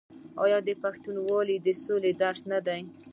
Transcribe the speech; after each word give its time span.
آیا 0.43 0.59
پښتونولي 0.83 1.55
د 1.65 1.67
سولې 1.83 2.11
درس 2.21 2.41
نه 2.51 2.59
دی؟ 2.65 2.81